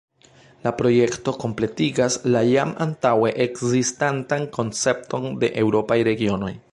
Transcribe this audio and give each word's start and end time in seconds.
La 0.61 0.69
projekto 0.77 1.33
kompletigas 1.43 2.17
la 2.35 2.41
jam 2.47 2.71
antaŭe 2.87 3.33
ekzistantan 3.47 4.49
koncepton 4.59 5.29
de 5.45 5.55
eŭropaj 5.65 6.03
regionoj. 6.13 6.55